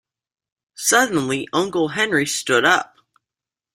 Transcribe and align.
Suddenly 0.77 1.47
Uncle 1.53 1.89
Henry 1.89 2.25
stood 2.25 2.65
up. 2.65 2.95